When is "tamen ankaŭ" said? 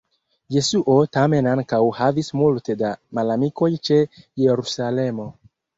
1.17-1.81